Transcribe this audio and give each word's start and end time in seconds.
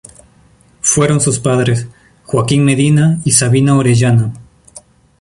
Fueron 0.81 1.21
sus 1.21 1.39
padres: 1.39 1.85
Joaquín 2.25 2.65
Medina 2.65 3.19
y 3.23 3.33
Sabina 3.33 3.77
Orellana. 3.77 4.33